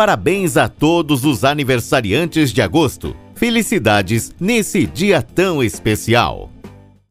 Parabéns 0.00 0.56
a 0.56 0.66
todos 0.66 1.26
os 1.26 1.44
aniversariantes 1.44 2.54
de 2.54 2.62
agosto. 2.62 3.14
Felicidades 3.34 4.34
nesse 4.40 4.86
dia 4.86 5.20
tão 5.20 5.62
especial. 5.62 6.49